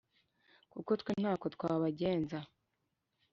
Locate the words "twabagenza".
1.55-2.39